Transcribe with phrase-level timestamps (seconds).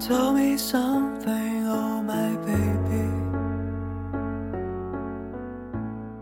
[0.00, 3.33] Tell me something, oh my baby.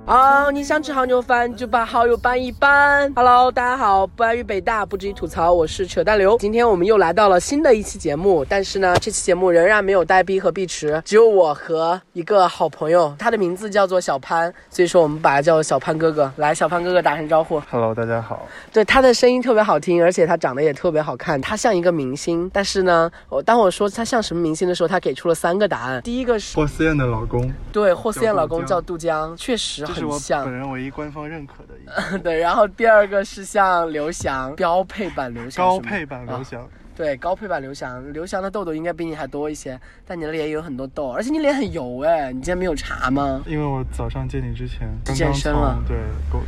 [0.05, 3.11] 啊、你想吃好牛饭就把好友搬一搬。
[3.15, 6.37] Hello，大家好，不安于北大，不至于吐槽，我是扯淡刘。
[6.39, 16.31] 今天我们又来到了新的一期节目，但是呢，这期节目仍然没有呆逼和碧池，只有我和一个好朋友，他的名字叫做小潘，所以说我们把他叫小潘哥哥。
[16.37, 17.63] 来，小潘哥哥打声招呼。
[17.71, 18.47] Hello，大家好。
[18.73, 22.51] 对，他的声音特别好听，而且他长得也特别好看，他像一个明星。
[22.53, 26.03] 但是呢，我当我说他像什么明星的时候，他给出了三个答案。
[26.03, 30.53] 第一个是霍思燕的老公，对霍思燕老公叫叫杜江，确实这是我很像本。
[30.53, 36.69] 人唯一官方认可的一个 对，然后第二个是像刘翔，标配版刘翔，高配版刘啊翔。
[36.95, 43.43] 对，高配版刘翔，刘翔的痘痘应该比你还多一些，但你的脸也有很多痘，而且你脸很油哎，你今天没有查吗？
[43.47, 45.97] 因为我早上见你之前刚健身了对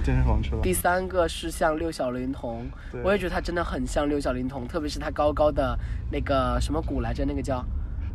[0.05, 0.61] 健身房去了。
[0.63, 2.67] 第三个是像六小龄童，
[3.03, 5.79] 我也觉得他真的很像六小龄童，特别是他高高的
[6.13, 7.65] 那个什么骨来着，那个叫。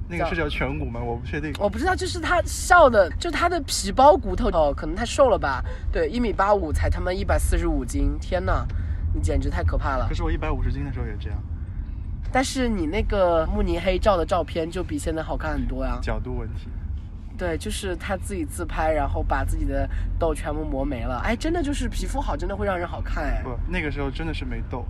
[0.10, 1.00] 那个是叫颧骨吗？
[1.00, 1.54] 我不确定。
[1.60, 5.64] 我不知道，就是他笑的，就他的皮包骨头哦，可能太瘦了吧？
[5.92, 8.66] 对，一米八五才他妈一百四十五斤，天呐，
[9.14, 10.16] 你简直太可怕了可。
[10.16, 11.40] 是我一百五十斤的时候也这样，
[12.32, 16.00] 但是你那个慕尼黑照的照片就比现在好看很多呀。
[16.02, 16.68] 角度问题。
[17.38, 19.88] 对，就是他自己自拍，然后把自己的
[20.20, 21.22] 痘全部磨没了。
[21.24, 23.42] 哎，真的就是皮肤好，真的会让人好看哎。
[23.44, 24.84] 不，那个时候真的是没痘。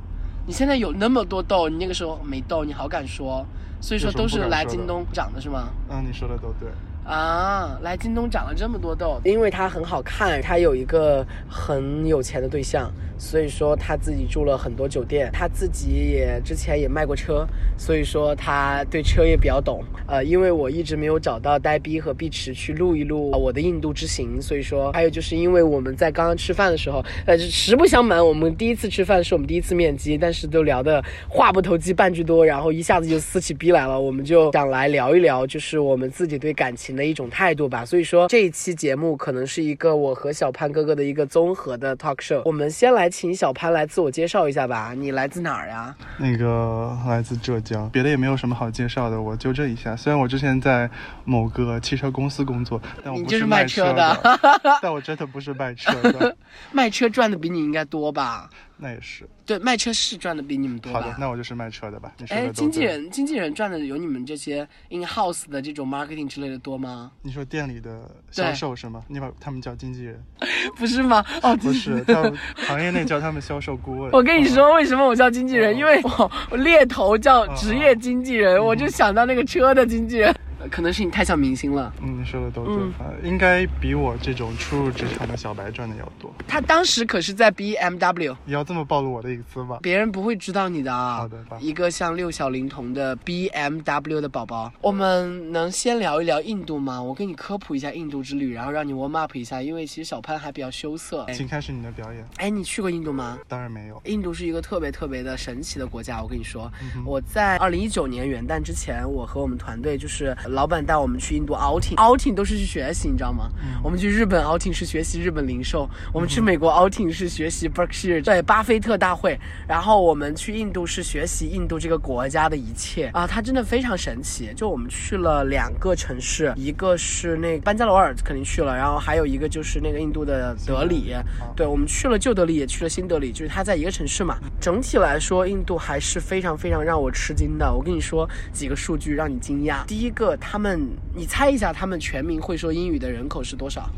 [0.47, 3.45] 你现在有那么多痘，你那个时候没痘，你好敢说？
[3.81, 5.69] 所以说都是来京东涨的是吗？
[5.89, 6.69] 嗯，你说的都对。
[7.09, 19.83] 啊，来京东长了这么多痘，因为他很好看，他有一个很有钱的对象，所以说他自己住了很多酒店，他自己也之前也卖过车，所以说他对车也比较懂。
[20.05, 37.85] 呃，因为我一直没有找到呆逼和碧池去录一录我的印度之行，所以说还有就是因为我们在刚刚吃饭的时候，呃，实不相瞒，我们第一次吃饭是我们第一次面基，但是都聊的话不投机半句多，然后一下子就撕起逼来了，我们就想来聊一聊，就是我们自己对感情的一种态度吧。
[37.85, 42.41] 所以说这一期节目可能是一个我和小潘哥哥的一个综合的 talk show。
[42.45, 45.95] 我们先来请小潘来自我介绍一下吧，你来自哪儿呀？
[46.17, 49.95] 那个来自浙江，别的也没有什么好介绍的，我纠正一下。
[49.95, 50.89] 虽然我之前在
[51.23, 54.39] 某个汽车公司工作，但我不是卖卖车的的，
[54.81, 56.35] 但我真的不是卖车的。
[56.71, 58.49] 卖车赚的比你应该多吧？
[58.81, 59.27] 那也是。
[59.45, 61.01] 对，卖车是赚的比你们多吧？
[61.01, 62.13] 好的，那我就是卖车的吧。
[62.29, 62.49] 哎。
[62.53, 67.11] 经纪人，经纪人赚的有你们这些 in house 的这种 marketing 之类的多吗？
[67.21, 69.03] 你说店里的销售是吗？
[69.07, 70.23] 你把他们叫经纪人，
[70.75, 71.23] 不是吗？
[71.43, 74.11] 哦，不是，他们行业内叫他们销售顾问。
[74.11, 75.73] 我跟你说，为什么我叫经纪人？
[75.73, 80.35] 哦因为我我猎头叫职业经纪人，嗯我就想到那个车的经纪人。
[80.59, 81.93] 呃可能是你太像明星了。
[82.01, 86.33] 嗯，你说的都对，嗯啊应该比我这种初入职场的小白赚的要多。
[86.47, 89.79] 他当时可是在 BMW，你要这么暴露我的隐私吗？
[89.81, 91.17] 别人不会知道你的啊。
[91.17, 97.01] 好的吧一个像六小龄童的 BMW 的宝宝，我们能先聊一聊印度吗？
[97.01, 101.23] 我给你科普一下印度之旅，然后让你 warm up 一下，因为其实小潘还比较羞涩。
[101.23, 102.25] 哎请开始你的表演。
[102.37, 103.39] 哎，你去过印度吗？
[103.47, 104.01] 当然没有。
[104.05, 113.49] 印度是一个特别特别的神奇的国家，我跟你说，嗯我在二零一九年元旦之前，我和我们团队就是老板带我们去印度 outing，outing 都是去学习，你知道吗？
[113.61, 124.51] 嗯我们去日本 outing 是学习日本零售，我们去美国 outing 是学习 Berkshire 对巴菲特大会，然后我们去印度是学习印度这个国家的一切啊，它真的非常神奇。
[124.55, 131.15] 就我们去了两个城市，一个是那个班加罗尔肯定去了，然后还有一个就是那个印度的德里，
[131.55, 134.37] 对，我们去了旧德里，也去了新德里，就是它在一个城市嘛。
[134.59, 137.73] 整体来说，印度还是非常非常让我吃惊的。
[137.73, 139.85] 我跟你说几个数据让你惊讶。
[139.85, 143.89] 第一个，他们，你猜一下，他们全民会说英语的人口是多少？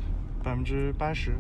[0.44, 1.32] 百分之八十，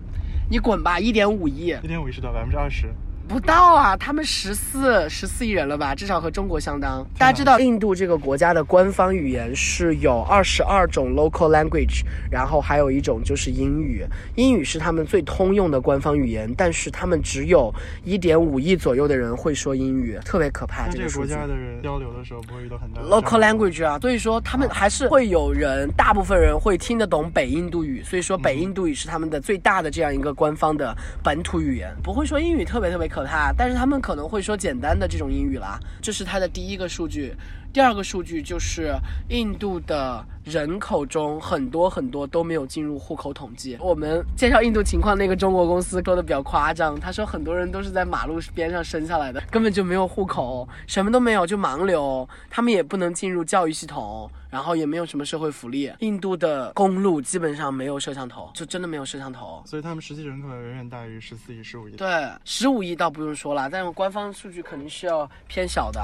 [0.50, 2.34] 你滚吧，一点五亿，一点五亿是多少？
[2.34, 2.88] 百分之二十。
[3.32, 7.02] 不到啊，他们十四十四亿人了吧，至少和中国相当。
[7.18, 14.06] 大家知道，印度这个国家的官方语言是有二十二种 local language，然后还有一种就是英语。
[14.36, 20.90] 英语是他们最通用的官方语言，但是他们只有一点五亿左右的人会说英语，特别可怕。
[20.90, 21.26] 这个国。
[21.26, 30.94] 家的人交流的时候不会遇到很大 local language 啊，所以说他们还是会有人，大部分人会听得懂北印度语，所以说北印度语是他们的最大的这样一个官方的
[31.24, 37.34] 本土语言，不会说英语特别特别可他，但是他们可能会说简单的这种英语啦，这是他的第一个数据。
[37.74, 38.94] 第二个数据就是
[39.30, 43.78] 印度的人口中很多很多都没有进入户口统计。
[43.80, 55.90] 我们介绍印度情况那个中国公司说的比较夸张，他说很多人都是在马路边上生下来的，根本就没有户口，什么都没有，就盲流，他们也不能进入教育系统，然后也没有什么社会福利。
[56.00, 59.64] 印度的公路基本上没有摄像头，就真的没有摄像头。
[59.66, 61.96] 所以他们实际人口要远远大于十四亿、十五亿。
[61.96, 66.02] 对，十五亿倒不用说了，但是官方数据肯定是要偏小的。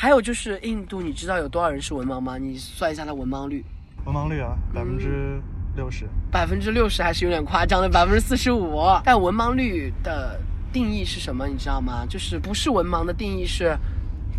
[0.00, 2.38] 还有就是印度，你知道有多少人是文盲吗？
[2.38, 3.64] 你算一下它文盲率，
[4.04, 5.42] 文盲率啊，百分之
[5.74, 6.08] 六十。
[6.30, 8.78] 百分之六十还是有点夸张的，百分之四十五。
[9.02, 10.40] 但文盲率的
[10.72, 11.48] 定义是什么？
[11.48, 12.06] 你知道吗？
[12.08, 13.76] 就是不是文盲的定义是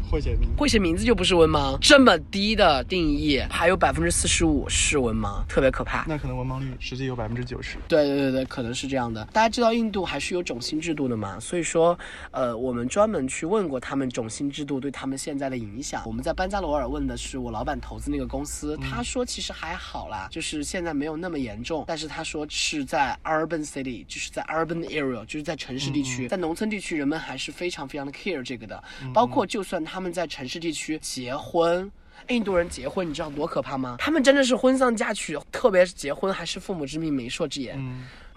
[0.09, 0.55] 会写名字。
[0.57, 6.05] 会写名字就不是文盲，这么低的定义，还有百分之四十五是文盲，特别可怕。
[6.07, 7.77] 那可能文盲率实际有百分之九十。
[7.87, 9.23] 对对对对，可能是这样的。
[9.31, 11.39] 大家知道印度还是有种姓制度的嘛？
[11.39, 11.97] 所以说，
[12.31, 16.01] 呃，我们专门去问过他们种姓制度对他们现在的影响。
[16.05, 21.83] 我们在班加罗尔问的是我老板投资那个公司，他说其实还好啦，就是现在没有那么严重。
[21.87, 28.83] 但是他说是在 urban city，就是在 urban area，就是在城市地区，在农村地区人们还是非常非常的 care 这个的。
[29.13, 31.91] 包括就算他他们在城市地区结婚。
[32.29, 33.97] 印度人结婚，你知道多可怕吗？
[33.99, 37.77] 他们真的是婚丧嫁娶，特别是结婚还是父母之命，媒妁之言。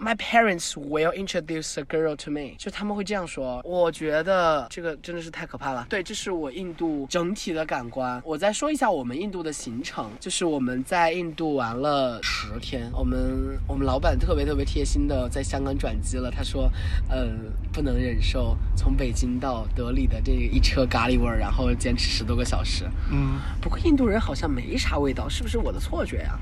[0.03, 3.61] My parents will introduce a girl to me，就他们会这样说。
[3.63, 5.87] 我觉得这个真的是太可怕了。
[5.89, 8.21] 对，这是我印度整体的感官。
[8.25, 12.91] 我再说一下我们印度的行程，就是我们在印度玩了十天。
[12.93, 16.69] 我们我们老板特别特别贴心的在香港转机了，他说，
[17.07, 17.29] 呃，
[17.71, 22.83] 不能忍受从北京到德里的这一车咖喱味儿，然后坚持十多个小时。
[23.09, 26.37] 嗯，不过印度人好像没啥味道，是不是我的错觉呀？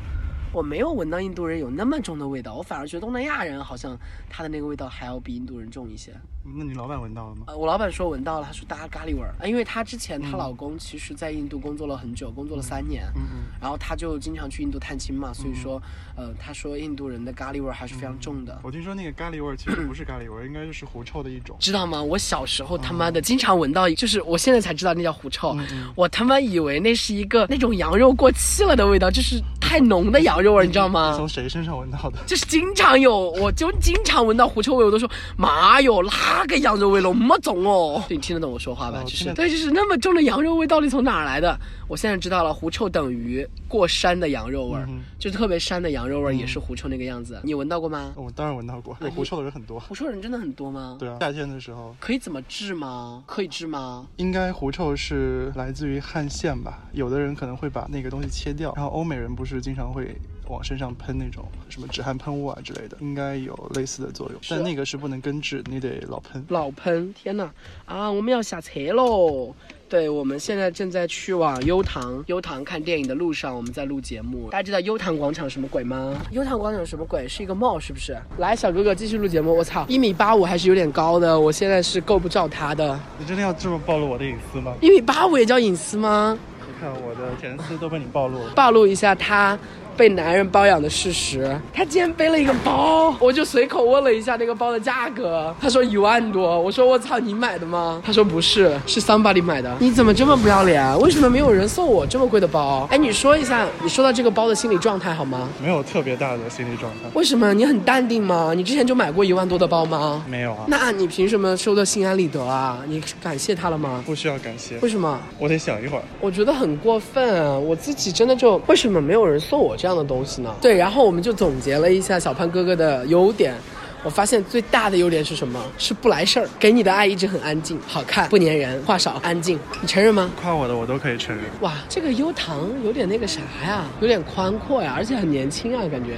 [0.54, 3.98] 我没有闻到印度人有那么重的味道，我反而觉得东南亚人好像
[4.30, 6.14] 他的那个味道还要比印度人重一些。
[6.44, 7.44] 那你老板闻到了吗？
[7.48, 13.38] 呃，我老板说闻到了，他说大家咖喱味儿，呃因为她之前她老公其实在印度工作了很久，工作了三年，嗯嗯。
[13.62, 15.82] 然后她就经常去印度探亲嘛，所以说，
[16.16, 18.60] 呃，他说印度人的咖喱味儿还是非常重的。
[18.64, 21.56] 我听说那个咖喱味儿其实不是咖喱味儿，应该就是狐臭的一种。
[21.60, 22.02] 知道吗？
[22.02, 25.56] 我小时候他妈的经常闻到，就是我现在才知道那叫狐臭，
[25.96, 31.14] 我他妈以为那是一个那种羊肉过期了的味道，就是太浓的羊肉味儿，你知道吗？
[31.16, 32.18] 从谁身上闻到的？
[32.26, 38.02] 就是经常有，我就经常闻到狐臭味，我都说妈哟，哪个羊肉味那么重哦？
[38.10, 39.04] 你听得懂我说话吧？
[39.04, 41.60] 就是哦对，就是那么重的羊肉味到底从哪儿来的？
[41.90, 47.40] 我现在知道了，狐臭等于过山的羊肉味儿，嗯就是特别膻的羊肉味儿也是狐臭那个样子。
[47.44, 48.14] 你闻到过吗？
[48.16, 49.78] 我当然闻到过，有狐臭的人很多。
[49.82, 50.96] 狐臭人真的很多吗？
[50.98, 53.24] 对啊，夏天的时候，可以怎么治吗？
[53.28, 54.08] 可以治吗？
[54.16, 56.80] 应该狐臭是来自于汗腺吧？
[56.94, 60.16] 有的人可能会把那个东西切掉，然后欧美人不是经常会
[60.48, 66.44] 往身上喷那种什么止汗喷雾啊之类的，应该有类似的作用，但那个是不能根治，你得老喷。
[66.50, 67.50] 老喷，天呐！
[67.86, 69.54] 啊，我们要下车喽！
[69.88, 74.50] 对，我们现在正在去往优唐，优唐看电影的路上，我们在录节目。
[74.50, 76.16] 大家知道优唐广场什么鬼吗？
[76.32, 77.28] 优唐广场什么鬼？
[77.28, 78.18] 是一个 mall 是不是？
[78.38, 79.54] 来，小哥哥继续录节目。
[79.54, 82.98] 我操，一米八五还是有点高的，我现在是够不着他的。
[83.20, 84.74] 你真的要这么暴露我的隐私吗？
[84.80, 86.40] 一米八五也叫隐私吗？
[86.66, 88.54] 你看我的前司都被你暴露了。
[88.56, 89.60] 暴露一下他
[89.98, 91.60] 被男人包养的事实。
[91.74, 96.60] 他竟然背了一个包，我就随口问了一下那个包的价格，他说一万多。
[96.60, 98.02] 我说我操，你买的吗？
[98.06, 99.76] 他说不是，是 somebody 买的。
[99.80, 100.82] 你怎么这么不要脸？
[100.82, 102.88] 啊为什么没有人送我这么贵的包？
[102.92, 105.50] 哎，你说一下你收到这个包的心理状态好吗？
[105.62, 108.54] 没有特别大的心理状态，为什么你很淡定吗？
[108.56, 110.24] 你之前就买过一万多的包吗？
[110.28, 112.80] 没有啊，那你凭什么收的心安理得啊？
[112.88, 114.04] 你感谢他了吗？
[114.06, 115.20] 不需要感谢，为什么？
[115.38, 116.04] 我得想一会儿。
[116.20, 117.58] 我觉得很过分啊！
[117.58, 120.54] 我自己真的就为什么没有人送我这样样的东西呢？
[120.62, 123.54] 对，然后我们就总结了一下小潘哥哥的优点。
[124.04, 125.64] 我发现最大的优点是什么？
[125.78, 129.60] 是不来事儿，给你的爱一直很安静、好看、不粘人、话少、安静。
[129.80, 130.32] 你承认吗？
[130.42, 131.46] 夸我的我都可以承认。
[131.62, 136.18] 哇，这个优唐有点那个啥呀，有点宽阔呀，而且很年轻啊，感觉。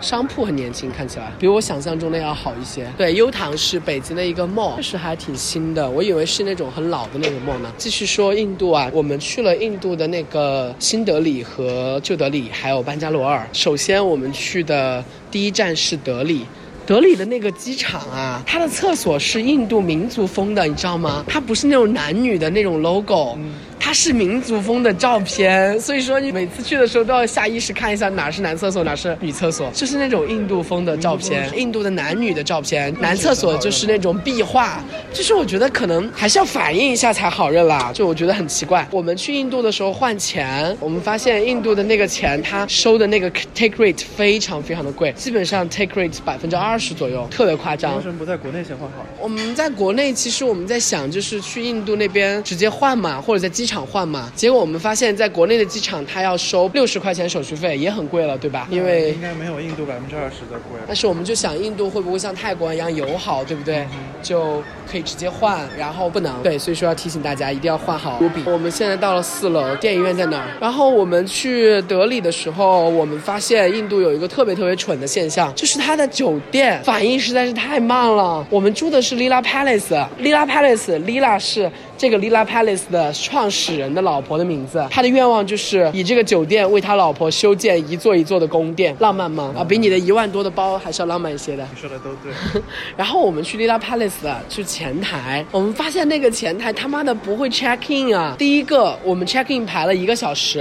[0.00, 2.86] 商铺很年轻，看起来比我想象中的要好一些。
[2.98, 7.72] 对，优唐是北京的一个 mall，确实还挺新的，我以为是那种很老的那种 mall 呢。
[7.78, 13.48] 继续说印度啊，我们去了印度的那个新德里和旧德里，还有班加罗尔。
[13.52, 16.44] 首先我们去的第一站是德里。
[16.86, 21.24] 德里的那个机场啊，它的厕所是印度民族风的，你知道吗？
[21.26, 23.38] 它不是那种男女的那种 logo，、
[23.78, 38.86] 它是民族风的照片，所以说你每次去的时候都要下意识看一下哪是男厕所，哪是女厕所，就是那种印度风的照片，印度的男女的照片，男厕所就是那种壁画，就是我觉得可能还是要反映一下才好认啦，就我觉得很奇怪。
[38.90, 48.02] 我们去印度的时候换钱，我们发现印度的那个钱，他收的那个 take rate 非常非常的贵，基本上 take rate 百分之二十左右，特别夸张为。
[48.02, 49.04] 什么不在国内先换好？
[49.20, 54.30] 我们在国内，其实我们在想，就是去印度那边直接换嘛，或者在机场换嘛。
[54.36, 58.68] 结果我们发现，在国内的机场，它要收六十块钱手续费，也很贵了，对吧？
[58.70, 60.78] 因为应该没有印度百分之二十的贵。
[60.86, 63.86] 但是我们就想，印度会不会像泰国一样友好，对不对？
[64.22, 68.42] 就可以直接换，然后不能对，所以说要提醒大家一定要换好卢比。
[68.44, 70.48] 我们现在到了四楼，电影院在哪儿？
[70.60, 78.46] 然后我们去德里的时候，我们发现印度有一个特别特别蠢的现象，就是它的酒店反应实在是太慢了。
[78.50, 81.70] 我们住的是 Lila Palace，Lila Palace，Lila 是
[82.04, 84.86] 这个 Lila Palace 的创始人的老婆的名字。
[84.90, 89.54] 他的愿望就是以这个酒店为他老婆修建一座一座的宫殿，浪漫吗？
[89.56, 91.66] 啊，比你的一万多的包还是要浪漫一些的。
[91.74, 92.60] 你说的都对。
[92.94, 98.36] 然后我们去 Lila Palace 去前台，我们发现那个前台他妈的不会 check in 啊！
[98.38, 100.60] 第一个，我们 check in 排了一个小时；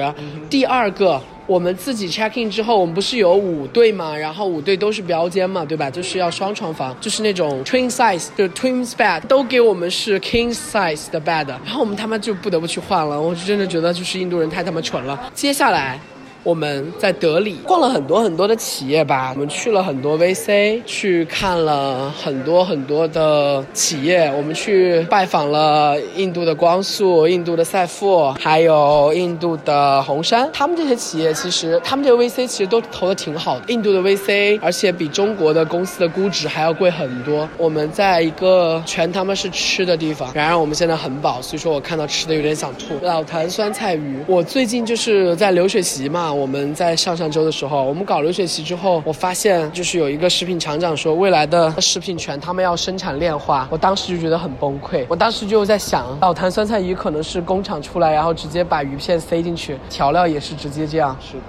[0.49, 1.21] 第二个。
[1.45, 4.15] 我们自己 check in 之后，我们不是有五对嘛？
[4.15, 5.89] 然后五对都是标间嘛，对吧？
[5.89, 13.19] 就是要双床房，就是那种 twin size，的 twins bed，都给我们是 king size 的 bed，然后我们他妈就不得不去换了。
[13.19, 15.31] 我是真的觉得就是印度人太他妈蠢了。
[15.33, 15.99] 接下来。
[16.43, 30.49] 我们在德里逛了很多很多的企业吧，我们去了很多 VC，去看了很多很多的企业，我们去拜访了印度的光速、印度的赛富，还有印度的红杉。
[30.51, 33.65] 他们这些企业其实，他们这个 VC 其实都投的挺好的。
[33.69, 37.47] 印度的 VC，而且比中国的公司的估值还要贵很多。
[37.57, 42.95] 我们在一个全他妈是吃的地方，然而我们现在很饱，所以说我看到吃的有点想吐。
[43.01, 46.32] 老坛酸菜鱼，我最近就是在流水席嘛。
[46.33, 55.05] 我们在上上周的时候，我们搞流水席之后，我发现就是有一个食品厂长说，未来的食品全他们要生产炼化，我当时就觉得很崩溃。
[55.07, 61.15] 我当时就在想，老坛酸菜鱼可能是工厂出来，然后直接把鱼片塞进去，调料也是直接这样。
[61.21, 61.43] 是的。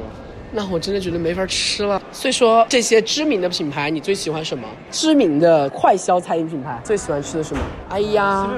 [0.56, 2.00] 那我真的觉得没法吃了。
[2.12, 4.68] 所以说，这些知名的品牌，你最喜欢什么？
[4.90, 7.60] 知名的快消餐饮品牌，最喜欢吃的什么？
[7.88, 8.48] 哎呀。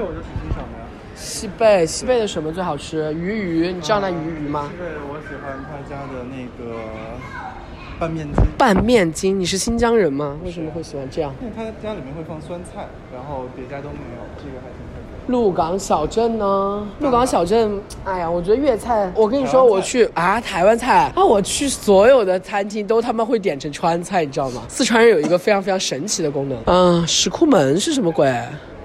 [1.17, 3.11] 西贝，西贝的什么最好吃？
[3.15, 4.69] 鱼鱼，你知道那鱼鱼吗？
[4.71, 6.77] 西贝，我喜欢他家的那个
[7.99, 8.43] 拌面筋。
[8.55, 10.37] 拌面筋，你是新疆人吗？
[10.45, 11.33] 为什么会喜欢这样？
[11.41, 15.33] 因为他家里面会放酸菜，然后别家都没有，这个还挺特别。
[15.33, 16.87] 鹿港小镇呢？
[16.99, 24.61] 鹿港小镇，哎呀，我觉得粤菜，我跟你说，我去 啊，台湾菜啊，我去所有的餐厅都他妈会点成川菜，你知道吗？
[24.69, 26.57] 四川人有一个非常非常神奇的功能。
[26.67, 28.31] 嗯，石库门是什么鬼？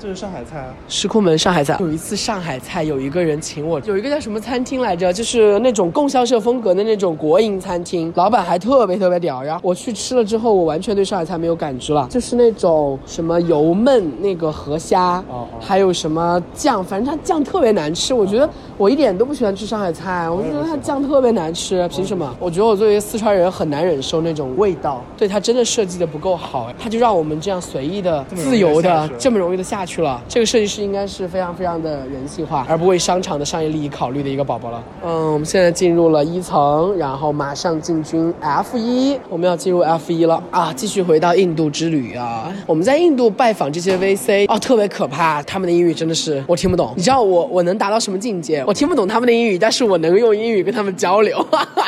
[0.02, 1.76] 就是上海菜啊，石库门上海菜。
[1.78, 9.40] 有一次上海菜，有一个人请我，有一个叫什么餐厅来着，就是那种供销社风格的那种国营餐厅，老板还特别特别屌。
[9.40, 15.22] 然后我去吃了之后，我完全对上海菜没有感知了，就是那种什么油焖那个河虾，
[15.60, 18.12] 还有什么酱，反正它酱特别难吃。
[18.12, 22.28] 我觉得我一点都不喜欢吃上海菜，我觉得它酱特别难吃，凭什么？
[22.40, 29.91] 我觉得我作为四川人很难忍受那种味道，对它真的设计的不够好，它就让我们这样随意的、自由的、这么容易的下去。
[29.92, 34.82] 去了，这个设计师应该是非常非常的人性化，而不为商场的商业利益考虑的一个宝宝了。
[35.04, 40.72] 嗯，我们现在进入了一层，然后马上进军 F 一，我们要进入 F 一了啊！
[40.72, 42.50] 继续回到印度之旅啊！
[42.66, 46.94] 我们在印度拜访这些 VC 哦，特别可怕，他们的英语真的是我听不懂。
[46.96, 48.64] 你知道我我能达到什么境界？
[48.66, 51.46] 我听不懂他们的英语，但是我能用英语跟他们交流。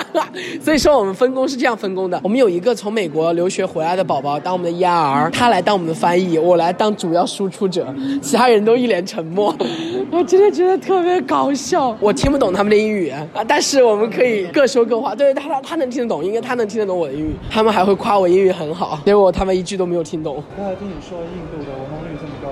[0.60, 7.93] 所以说我们分工是这样分工的，我们有一个从美国留学回来的宝宝当我们的 ER，他来当我们的翻译，我来当主要输出者。
[8.20, 9.54] 其他人都一脸沉默，
[10.10, 11.96] 我真的觉得特别搞笑。
[12.00, 15.14] 我听不懂他们的英语啊，但是我们可以各说各话。
[15.14, 17.34] 对他，他他能听得懂，应该他能听得懂我的英语。
[17.50, 20.42] 他们还会夸我英语很好，结果他们一句都没有听懂。
[20.56, 22.48] 刚才听你说印度的文盲率这么高，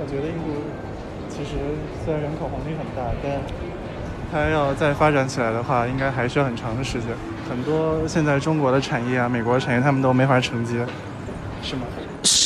[0.00, 0.60] 我觉得印度
[1.28, 1.56] 其实
[2.04, 3.40] 虽然人口红利很大，但
[4.32, 7.08] 它要再发展起来的话，应该还需要很长的时间。
[7.48, 10.74] 很多现在中国的产业啊，美国的产业，他们都没法承接，
[11.62, 11.82] 是吗？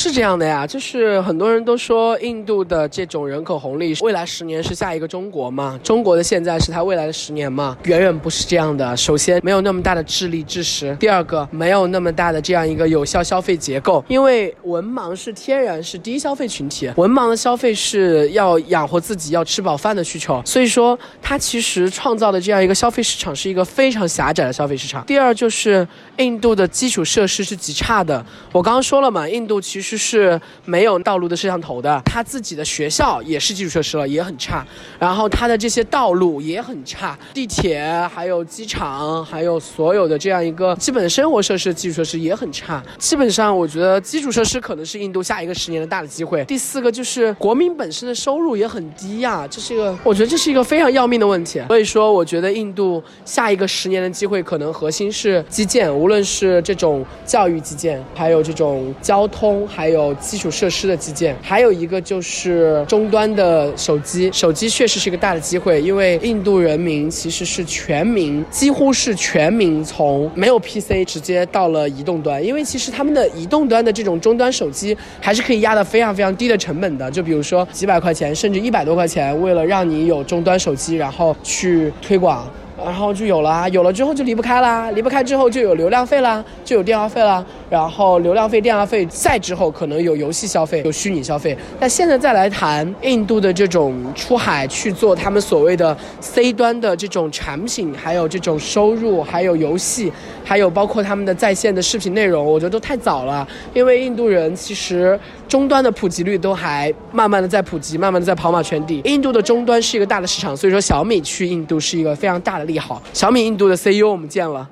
[0.01, 5.79] 是这样的呀，就是很多人都说印度的这种人口红利，未来十年是下一个中国嘛？
[5.83, 7.77] 中国的现在是它未来的十年嘛？
[7.83, 8.97] 远远不是这样的。
[8.97, 14.03] 首先，没有那么大的智力知识；第二个，没有那么大的这样一个有效消费结构。
[14.07, 25.05] 因为文盲是天然是低消费群体，文盲的消费是要养活自己、要吃饱饭的需求，所以说它其实创造的这样一个消费市场是一个非常狭窄的消费市场。
[25.05, 28.25] 第二就是印度的基础设施是极差的。
[28.51, 29.51] 我刚刚说了嘛，印度。
[29.61, 34.65] 其实就是没有道路的摄像头的，他自己的学校也是基础设施了，也很差。
[34.97, 37.83] 然后他的这些道路也很差，地铁
[38.13, 42.81] 还有机场，还有所有的这样一个基本的生活设施基础设施也很差。
[42.97, 46.45] 基本上，我觉得基础设施可能是印度下一个十年的大的机会。
[46.45, 51.61] 第四个就是国民本身的收入也很低呀，这是一个我觉得这是一个非常要命的问题。
[51.67, 59.67] 所以说，我觉得印度下一个十年的机会可能核心是基建，无论是这种教育基建，还有这种交通。
[59.67, 64.29] 还还有基础设施的基建，还有一个就是终端的手机。
[64.31, 72.45] 手机确实是一个大的机会，因为印度人民其实是全民，几乎是全民从没有 PC 直接到了移动端。
[72.45, 82.47] 因为其实他们的移动端的这种终端手机还是可以压得非常非常低的成本的，就比如说几百块钱，甚至一百多块钱，为了让你有终端手机，然后去推广。
[82.83, 91.57] 然后就有了，有了之后就离不开啦，离不开之后就有流量费啦，就有电话费啦，然后流量费、电话费，再之后可能有游戏消费、有虚拟消费。
[91.79, 100.11] 那现在再来谈印度的这种出海去做他们所谓的 C 端的这种产品，还有这种收入，还有游戏，
[100.43, 103.47] 还有包括他们的在线的视频内容，我觉得都太早了。
[103.73, 105.19] 因为印度人其实
[105.51, 109.01] 终端的普及率都还慢慢的在普及，慢慢的在跑马圈地。
[109.03, 113.03] 印度的终端是一个大的市场，所以说小米去印度是一个非常大的利好。
[113.11, 114.65] 小米印度的 CEO 我们见了，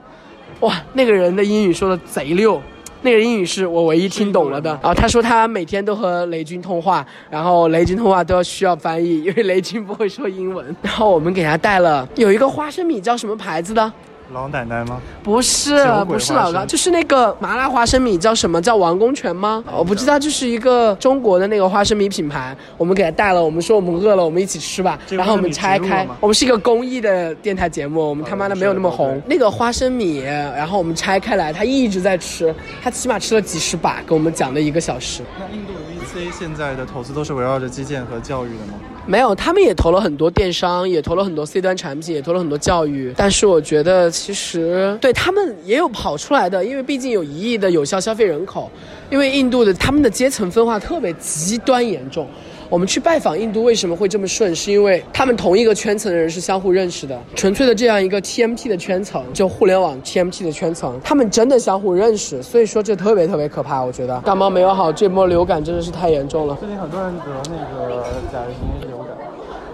[0.62, 2.62] 哇，那个人的英语说的贼溜。
[3.02, 4.70] 那个英语是我唯一听懂了的。
[4.82, 10.74] 然后他说他每天都和雷军通话，然后雷军通话都要需要翻译，因为雷军不会说英文。
[10.82, 13.92] 然后我们给他带了有一个花生米叫什么牌子的？
[14.32, 15.02] 老奶奶吗？
[15.24, 18.62] 不是，不是老高，就是那个麻辣花生米叫什么？
[18.62, 19.64] 叫王公权吗？
[19.76, 22.56] 我不知道，就是一个中国的那个花生米品牌。
[22.78, 25.00] 我们给他带了，我们说我们饿了，我们一起吃吧。
[25.10, 29.20] 然后我们拆开，我们是一个公益的电台节目，我们他妈的没有那么红。
[29.26, 35.24] 那个花生米，然后我们拆开来，他一直在吃，他起码吃了几十把，跟我们讲了一个小时。
[35.40, 38.74] 那印度 VC 现在的投资都是围绕着基建和教育的吗？
[39.10, 43.12] 没有，他们也投了很多电商，也投了很多 C 端产品，也投了很多教育。
[43.18, 48.70] 但是我觉得，其实对他们也有跑出来的，因为毕竟有一亿的有效消费人口。
[49.10, 52.28] 因为印度的他们的阶层分化特别极端严重。
[52.70, 54.54] 我们去拜访印度为什么会这么顺？
[54.56, 63.82] 是因为他们同一个圈层的人是相互认识的，纯粹的这样一个 TMT 的圈层，就互联网 TMT 的圈层，他们真的相互认识，所以说这特别特别可怕。
[63.82, 66.56] 我觉得感冒没有好，这波流感真的是太严重了。
[66.60, 68.89] 最近很多人得那个甲型流。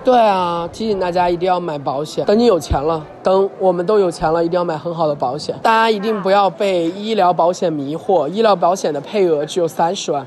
[0.05, 2.24] 对啊，提醒大家一定要买保险。
[2.25, 5.55] 等你有钱了，等我们都有钱了，一定要买很好的保险。
[5.63, 10.24] 大家一定不要被医疗保险迷惑，医疗保险的配额只有三十万。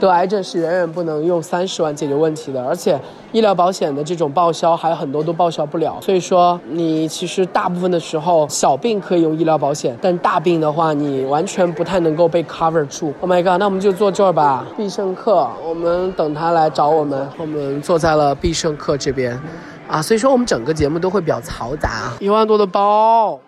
[0.00, 2.98] 得癌症是远远不能用三十万解决问题的，而且
[3.32, 5.98] 医疗保险的这种报销还有很多都报销不了。
[6.00, 13.12] 所以说，你其实大部分的时候小病可以用医疗保险，但大病的话，你完全不太能够被 cover 住。
[13.20, 14.66] Oh my god，那我们就坐这儿吧。
[14.76, 19.38] 必胜客，我们等他来找我们，我们坐在了必胜客这边，
[19.86, 22.12] 啊，所以说我们整个节目都会比较嘈杂。
[22.18, 23.38] 一万多的包。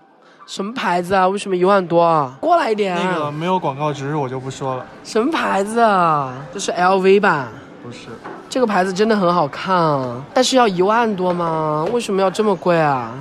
[0.46, 1.26] 什么牌子啊？
[1.28, 2.36] 为什么一万多啊？
[2.40, 2.96] 过来一点。
[2.96, 4.84] 那个没有广告植入，我就不说了。
[5.04, 6.34] 什么牌子啊？
[6.52, 7.48] 这是 LV 吧？
[7.82, 8.08] 不是。
[8.48, 11.86] 这个牌子真的很好看，啊但是要一万多吗？
[11.92, 13.14] 为什么要这么贵啊？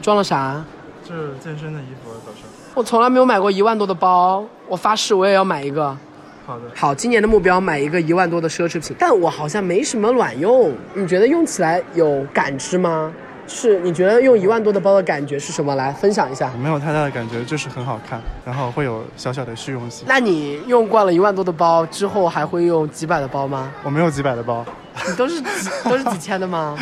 [0.00, 0.64] 装了啥？
[1.06, 2.42] 这是健身的衣服，早上。
[2.74, 5.94] 我从来没有买过一万多的包，我发誓我也要买一个。
[6.46, 6.62] 好的。
[6.74, 10.72] 好，今年的目标买一个一万多的奢侈品，但我好像没什么卵用。
[10.94, 13.12] 你觉得用起来有感知吗？
[13.48, 15.74] 是，你觉得用一万多的包的感觉是什么？
[15.74, 16.52] 来分享一下。
[16.62, 20.04] 没有太大的感觉，就是很好看，然后会有小小的虚荣心。
[20.06, 23.72] 那你用惯了一万多的包之后，还会用几百的包吗？
[23.82, 24.64] 我没有几百的包，
[25.16, 25.42] 都是
[25.84, 26.76] 都是几千的吗？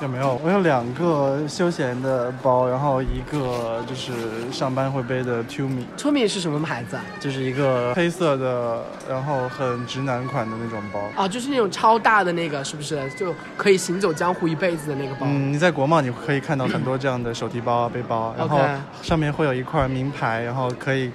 [0.00, 4.12] 也没有，我有两个休闲的包，然后一个就是
[4.50, 5.84] 上班会背的 Tumi。
[5.98, 6.98] Tumi 是什么牌子？
[7.20, 11.00] 就是一个黑色的，然后很直男款的那种包。
[11.22, 15.26] 啊，就是那种超大的那个，是不是就可以行走江湖一辈子的那个包？
[15.26, 18.58] 嗯，你在国贸你可以看到很多这样的手提包啊、背包，然后
[19.02, 21.10] 上面会有一块名牌，然后可以。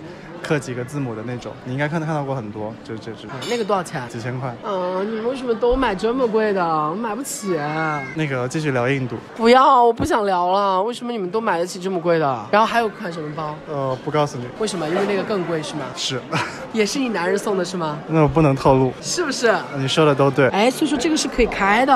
[0.45, 3.27] 刻几个字母的那种，你应该看到看到过很多，就是这只。
[3.49, 4.01] 那个多少钱？
[4.07, 4.55] 几千块。
[4.63, 6.63] 嗯，你们为什么都买这么贵的？
[6.63, 7.57] 我买不起。
[8.13, 9.15] 那个继续聊印度。
[9.35, 10.81] 不要，我不想聊了。
[10.83, 12.45] 为什么你们都买得起这么贵的？
[12.51, 13.55] 然后还有款什么包？
[13.67, 14.45] 呃，不告诉你。
[14.59, 14.87] 为什么？
[14.87, 15.81] 因为那个更贵是吗？
[15.95, 16.21] 是。
[16.71, 17.97] 也是你男人送的是吗？
[18.07, 18.93] 那我不能透露。
[19.01, 19.55] 是不是？
[19.77, 20.47] 你说的都对。
[20.49, 21.95] 哎，所以说这个是可以开的。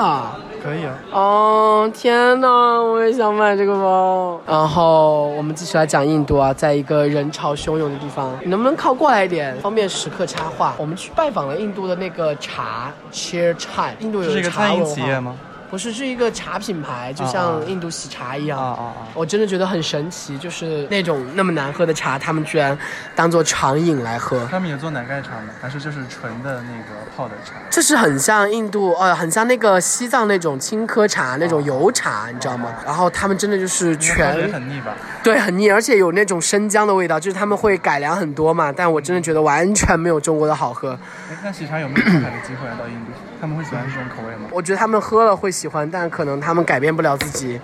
[0.62, 0.94] 可以啊！
[1.12, 4.40] 哦天哪，我也想买这个包。
[4.46, 10.74] 然后我们继续来讲印度啊，在一个人潮汹涌的地方，你能不能靠过来一点，方便时刻插话？
[10.78, 15.34] 我们去拜访了印度的那个茶 Chair Chai，印度有一个餐饮企业吗？
[15.70, 18.58] 不是，是一个茶品牌，就像印度喜茶一样。
[18.58, 19.06] 啊啊啊！
[19.14, 22.76] 我真的觉得很神奇，就是那种那么难喝的茶，他们居然
[23.14, 24.44] 当做长饮来喝。
[24.50, 25.50] 他们也做奶盖茶吗？
[25.62, 27.54] 还是就是纯的那个泡的茶？
[27.70, 32.74] 这是很像印度，呃，很像那个西藏那种青稞茶那种油茶，你知道吗？
[32.84, 34.92] 然后他们真的就是全很腻吧？
[35.22, 38.72] 对，很腻，而且有那种生姜的味道，就是他们会改良很多嘛。
[38.72, 40.98] 但我真的觉得完全没有中国的好喝。
[41.44, 43.12] 那喜茶有没有出海的机会来到印度？
[43.40, 44.48] 他们会喜欢这种口味吗？
[44.50, 47.58] 我觉得他们喝了会喜欢，但可能他们改变不了自己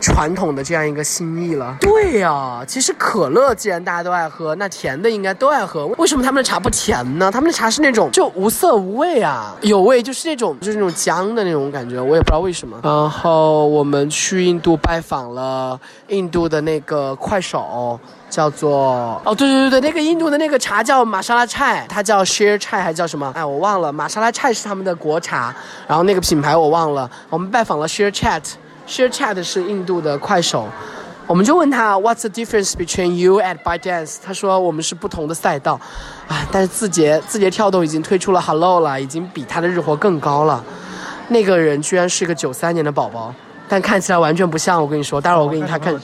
[0.00, 1.76] 传统的这样一个心意了。
[1.80, 5.86] 对呀，其实可乐既然大家都爱喝，那甜的应该都爱喝。
[5.98, 7.30] 为什么他们的茶不甜呢？
[7.30, 12.78] 他们的茶是那种就无色无味啊，有味就是那种就是那种姜的那种感觉，我也不知道为什么。
[12.82, 17.98] 然后我们去印度拜访了印度的那个快手。
[18.30, 23.28] 叫做哦，对对对对，那个印度的那个茶叫玛莎拉菜，它叫 Share 菜还叫什么？
[23.34, 23.92] 哎，我忘了。
[23.92, 25.52] 玛莎拉菜是他们的国茶，
[25.88, 27.10] 然后那个品牌我忘了。
[27.28, 28.40] 我们拜访了 Share Chat，Share
[28.90, 30.66] Chat 是印度的快手，
[31.26, 34.16] 我们就问他 What's the difference between you and ByteDance？
[34.24, 35.80] 他说我们是不同的赛道，
[36.26, 40.62] 啊，但是字节字节跳动已经推出了 Hello 了，已经比他的日活更高了。
[41.28, 43.32] 那个人居然是个九三年的宝宝，
[43.68, 44.82] 但看起来完全不像。
[44.82, 45.94] 我跟你说，待会儿我给你他看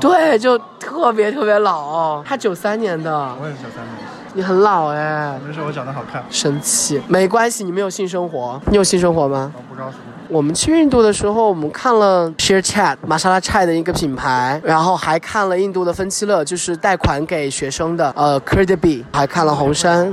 [0.00, 2.22] 对，就特别特别老。
[2.22, 7.02] 他九三年的，我也是九三年，你很老哎，没事我长得好看，生气。
[7.06, 9.52] 没关系，你没有性生活，你有性生活吗？
[9.54, 10.07] 我不告诉你。
[10.30, 20.12] 我们去印度的时候，我们看了 Share Chat 玛莎拉 Chai 的一个品牌，然后还看了印度的分期乐，就是贷款给学生的，呃 credib 还看了红杉。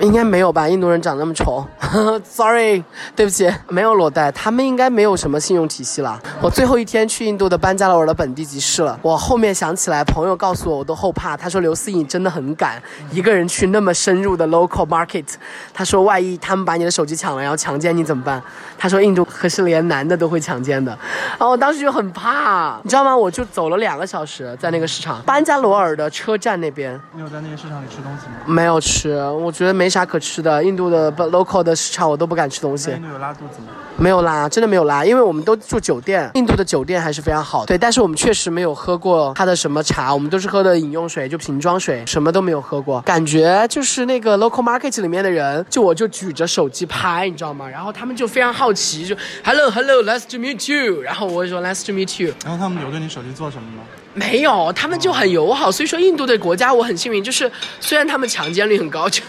[0.00, 0.66] 应该没有吧？
[0.68, 1.64] 印度人长那么丑，
[2.24, 2.82] sorry，
[3.14, 6.18] 对不起，没有裸贷，他们应该没有什么信用体系了。
[6.40, 11.36] 我最后一天去印度的班加罗尔的本地集市了，我后面想起来，朋友告诉我，我都后怕。
[11.36, 15.26] 他说刘思颖真的很敢，一个人去那么深入的 local market。
[15.74, 18.42] 他说万一他们把你的手机抢了，然后强奸你怎么办？
[18.78, 20.96] 他说印度可是连男的都会强奸的。
[21.32, 23.14] 然后我当时就很怕，你知道吗？
[23.14, 26.98] 我就走了两个小时在那个市场，班加罗尔的车站那边。
[27.12, 28.32] 你有在那个市场里吃东西吗？
[28.46, 30.62] 没有吃，我觉得没啥可吃的。
[30.62, 33.68] 印度的不 local 的市场我都不敢吃东西在印，度有拉肚子吗？
[33.96, 37.66] 没有拉，真的没有拉，因为我们都住酒店，印度的酒店还是非常好的。
[37.66, 43.00] 对，但是我们确实没有喝过它的什么茶，我们都是喝的饮用水，就瓶装水，什么都没有喝过。
[43.02, 47.68] 感觉就是那个 local market 里面的人，就我就举着手机拍，你知道吗？
[47.68, 53.82] 然后他们就非常好奇，就 hello hello nice to meet you，然后我就说 nice to meet you，然后他们有对你手机做什么吗？
[54.14, 55.70] 没有，他们就很友好。
[55.70, 59.22] 所以说，印度的国家我很幸运，就是虽然他们强奸率很高，就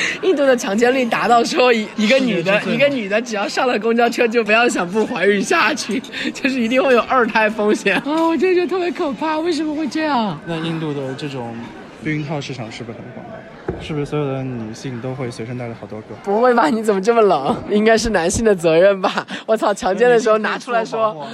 [0.22, 6.00] 印度的强奸率达到说一一个女的一个女的只要上了公交车就不要想不怀孕下去，
[6.32, 8.02] 就是一定会有二胎风险啊！
[8.26, 10.38] 我真的觉得特别可怕，为什么会这样？
[10.46, 11.54] 那印度的这种
[12.02, 13.24] 避孕套市场是不是很广？
[13.80, 16.14] 是不是所有的女性都会随身带着好多个？
[16.22, 16.68] 不会吧？
[16.68, 17.56] 你怎么这么冷？
[17.70, 19.26] 应该是男性的责任吧？
[19.46, 19.72] 我操！
[19.74, 21.26] 强奸的时候拿出来说，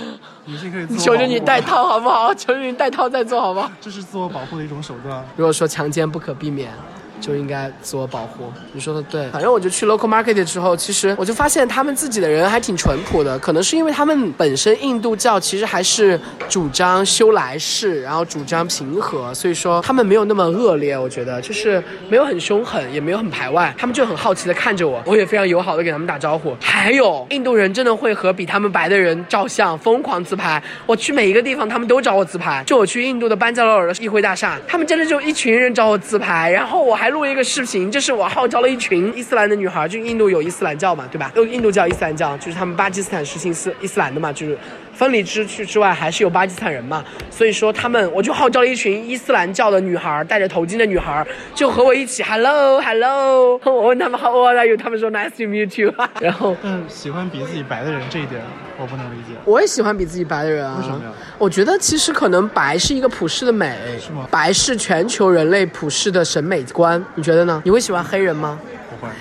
[0.47, 2.33] 女性可以求求你带套好不好？
[2.35, 3.71] 求求你带套再做好不好？
[3.81, 5.23] 这是自我保护的一种手段。
[5.37, 6.71] 如果说强奸不可避免，
[7.21, 8.53] 就应该自我保护。
[8.73, 26.57] 你说的对，反正我就去 local market 的时候，其实我就发现他们自己的人还挺淳朴的，可能是因为他们本身印度教其实还是主张修来世，然后主张平和，所以说他们没有那么恶劣，我觉得就是没有很凶狠，也没有很排外，他们就很好奇的看着我，我也非常友好的给他们打招呼。
[26.61, 30.63] 还有印度人真的会和比他们白的人照相，疯狂自拍。
[30.87, 32.63] 我去每一个地方，他们都找我自拍。
[32.65, 41.33] 就我去印度的班加罗尔的议会大厦，他们真的就一群人找我自拍，然后我还 录一个视频，就是我号召了一群伊斯兰的女孩，就印度有伊斯兰教嘛，对吧？
[41.51, 44.59] 印度教、伊斯兰教，就是他们巴基斯坦实行斯伊斯兰的嘛，就是
[44.99, 58.43] 分离之去之外，还是有巴基斯坦人嘛，所以说他们，我就号召了一群伊斯兰教的女孩，戴着头巾的女孩，就和我一起 hello hello， 我问他们 how old are you，他们说 nice to meet you， 然后嗯喜欢比自己白的人这一点
[58.77, 59.35] 我不能理解。
[59.45, 60.79] 我也喜欢比自己白的人啊。
[60.81, 67.63] 为什么呀我觉得其实可能白是一个普世的美，是吗白是全球人类普世的审美观，你觉得呢？
[67.65, 68.59] 你会喜欢黑人吗？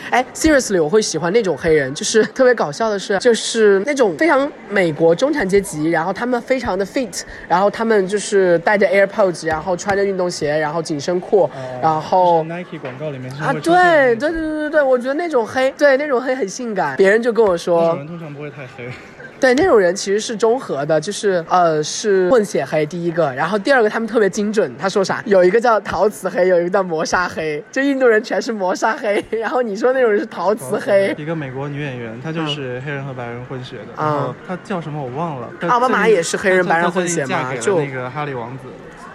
[0.09, 11.49] 哎，seriously，我会喜欢那种黑人，就是特别搞笑的是，就是那种非常美国中产阶级，然后他们非常的 fit，然后他们就是戴着 AirPods，然后穿着运动鞋，然后紧身裤，
[11.81, 18.89] 然后 Nike 广告里面经啊，对对对对对对，我觉得那种黑，对那种黑很性感，别人就跟我说通常不会太黑。
[19.39, 25.21] 对，那种人其实是中和的，就是呃是混血黑，第一个，然后第二个他们特别精准，他说啥？
[25.25, 31.13] 有一个叫陶瓷黑，有一个叫磨砂黑，就印度人全是磨砂黑，然后你说那种人是陶瓷黑。
[31.19, 35.49] 一个美国女演员，她就是黑人和白人混血的，嗯然后她叫什么我忘了。
[35.67, 38.63] 奥巴马也是黑人白人混血嘛就那个哈利王子，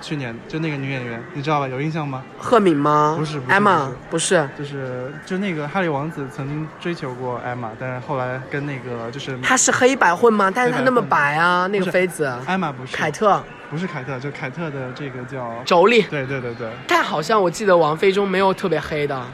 [0.03, 1.69] 去年就那个女演员，你知道吧？
[1.69, 2.23] 有印象吗？
[2.37, 3.15] 赫敏吗？
[3.17, 10.51] 不是不是 Emma 不是，就是就那个哈利王子曾经追求过艾玛，但是后来跟那个就是他是黑白混吗？
[10.53, 16.07] 但是他那么白啊，那个妃子，艾玛不是凯，特、不是凯特，就凯特的这个叫妯娌。
[16.11, 19.25] 对对对对，但好像我记得王妃中没有特别黑的，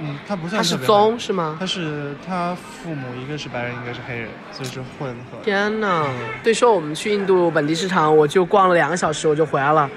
[0.00, 1.56] 嗯，他不算他是棕是吗？
[1.60, 5.38] 他是他父母一个是白人，一个是黑人，所以是混合。
[5.44, 6.06] 天呐！
[6.42, 9.88] 所以说我们去印度本地市场，我就逛了两个小时，我就回来了。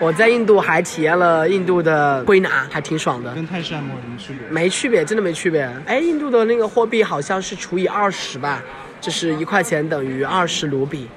[0.00, 3.32] 我在印度还体验了印度的推拿，还挺爽的。
[3.32, 4.48] 跟泰式按摩有什么区别？
[4.48, 5.70] 没区别，真的没区别。
[5.86, 8.60] 哎，印度的那个货币好像是除以二十吧，
[9.00, 11.08] 就是一块钱等于二十卢比，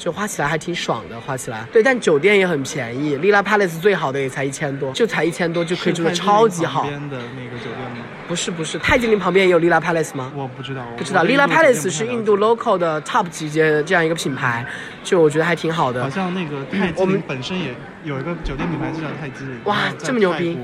[0.00, 1.66] 就花起来还挺爽的，花起来。
[1.70, 7.98] 对，但酒店也很便宜，Lila Palace 最好的也才一千多，就才一千多就可以住的超级好边的那个酒店吗？
[8.26, 10.32] 不是不是，泰姬陵旁边也有 Lila Palace 吗？
[10.34, 14.64] 我不知道，不知道我对，Lila 印度酒店 Palace 是印度 local 的 top 级别的这样一个品牌，
[15.04, 16.08] 就我觉得还挺好的好。
[16.08, 19.60] 像那个泰姬我们陵本身也有一个酒店品牌就叫泰姬陵。
[19.64, 20.56] 哇这么牛逼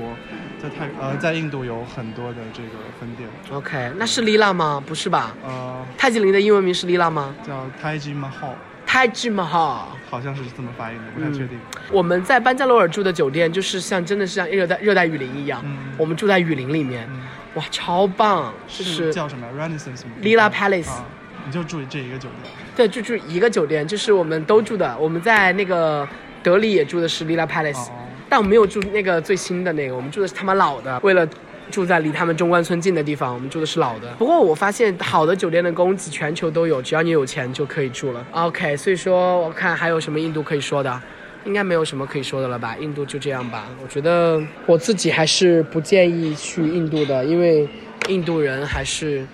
[0.59, 2.69] 在泰呃在印度有很多的这个
[2.99, 4.83] 分店，OK，那是 Lila 吗？
[4.83, 5.35] 不是吧？
[5.45, 7.35] 呃泰姬陵的英文名是 Lila 吗？
[7.45, 8.55] 叫 Taj Mahal。
[8.97, 9.81] Taj Mahal。
[10.09, 11.59] 好像是这么发音的，不太确定。
[11.91, 17.21] 我们在班加罗尔住的酒店，就是像真的是像热带热带雨林一样，嗯我们住在雨林里面，嗯
[17.55, 18.51] 哇，超棒！
[18.67, 21.05] 就是叫什么 Renaissance 吗 Lila Palace 啊，
[21.45, 22.51] 你就住这一个酒店。
[22.75, 24.97] 对，就住一个酒店，就是我们都住的。
[24.97, 26.07] 我们在那个
[26.41, 27.91] 德里也住的是 Lila Palace，、哦
[28.29, 30.99] 但我们没有住那个最新的那个，我们住的是他妈老的。
[30.99, 31.25] 为了
[31.69, 34.13] 住在离他们中关村近的地方，我们住的是老的。
[34.17, 38.25] 不过我发现好的酒店的供给全球都有，只要你有钱就可以住了。
[38.31, 41.01] OK，所以说我看还有什么印度可以说的。
[41.45, 42.75] 应该没有什么可以说的了吧？
[42.77, 43.67] 印度就这样吧。
[43.81, 47.65] 我觉得我自己还是不建议去印度的，因为
[48.09, 49.25] 印度人还是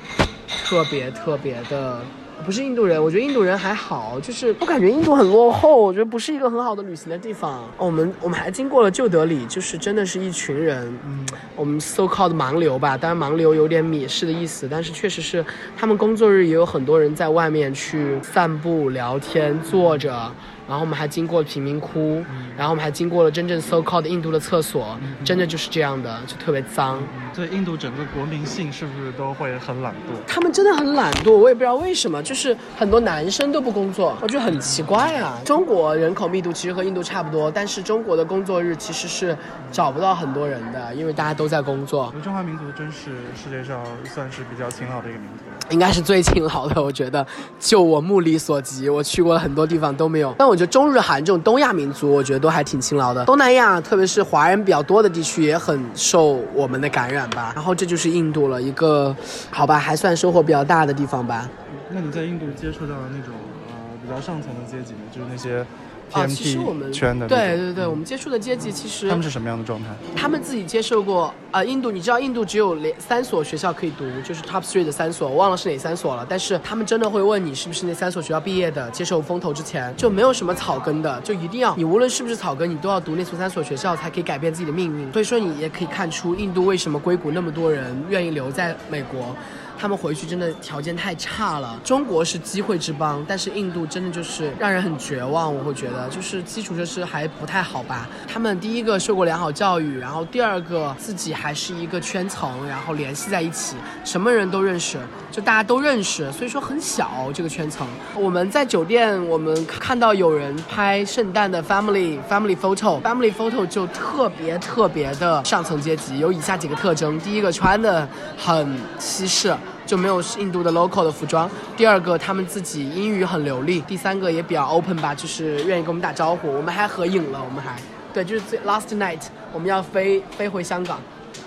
[0.63, 1.99] 特别特别的。
[2.45, 7.63] 不是印度人，我觉得印度人还好，就是我感觉印度很落后，我觉得不是一个很好的旅行的地方。
[7.77, 11.25] 我们我们还经过了旧德里，就是真的是一群人，嗯，
[11.55, 15.43] 我们 so called 盲流吧，当然盲流有点蔑视的意思，但是确实是
[15.77, 20.29] 他们工作日也有很多人在外面去散步、聊天、坐着，
[20.67, 22.23] 然后我们还经过贫民窟，
[22.57, 27.01] 然后我们还经过了真正 so called 印度的厕所，真的就是这样的，就特别脏。
[27.33, 30.15] 所以印度整个国民性是不是都会很懒惰？
[30.27, 35.39] 他们真的很懒惰，我也不知道为什么，就是很多男生都不工作，我觉得很奇怪啊。
[35.43, 39.35] 中国人口密度其实和印度差不多，但是中国的工作日其实是
[39.71, 45.43] 找不到很多人的，因为大家都在工作中华民族真是世界上算是比较勤劳的一个民族。
[45.69, 47.25] 应该是最勤劳的，我觉得。
[47.57, 50.35] 就我目力所及，我去过了很多地方都没有。
[50.37, 53.25] 但我我觉得中日韩这种东亚民族，我觉得都还挺勤劳的。
[53.25, 57.53] 东南亚，特别是华人比较多的地区，也很受我们的感染吧。
[57.55, 59.15] 然后这就是印度了，一个
[59.49, 61.49] 好吧，还算收获比较大的地方吧。
[61.89, 63.33] 那你在印度接触到的那种
[63.69, 64.93] 呃比较上层的阶级？
[65.11, 65.65] 就是那些
[66.13, 69.85] 啊，其实我们对对对，我们接触的阶级其实他们是什么样的状态？
[70.15, 76.25] 他们自己接受过啊、印度你知道印度只有连三所学校可以读，就是 top three 的三所，我忘了是哪三所了。
[76.27, 85.11] 但是他们真的会问你是不是那三所学校毕业的，接受风投之前就没有什么草根的，就一定要你无论是不是草根，你都要读那所三所学校才可以改变自己的命运。
[85.13, 89.35] 所以说你也可以看出印度为什么硅谷那么多人愿意留在美国。
[89.83, 91.77] 他们回去真的条件太差了。
[91.83, 95.53] 中国是机会之邦，但是印度真的就是让人很绝望。
[95.53, 98.07] 我会觉得就是基础设施还不太好吧。
[98.25, 104.97] 他们第一个受过良好教育，然后第二个自己还是一个圈层，然后联系在一起，什么人都认识，
[105.29, 107.85] 就大家都认识，所以说很小这个圈层。
[108.15, 119.53] 我们在酒店，我们看到有人拍圣诞的 family family photo，family photo 就特别特别的上层阶级，有以下几个特征：第一个穿的很西式。
[119.93, 121.47] 就没有印度的 local 的服装。
[121.77, 123.79] 第二个，他们自己英语很流利。
[123.81, 126.51] 第三个也比较 open 吧，就是愿意跟我们打招呼。
[126.51, 127.79] 我们还合影了，我们还
[128.11, 129.21] 对，就是最 last night
[129.53, 130.99] 我们要飞飞回香港。